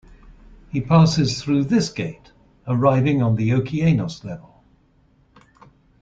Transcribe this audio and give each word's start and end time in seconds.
He 0.71 0.81
passes 0.81 1.43
through 1.43 1.65
this 1.65 1.89
gate, 1.91 2.31
arriving 2.65 3.21
on 3.21 3.35
the 3.35 3.51
Okeanos 3.51 4.23
level. 4.23 4.63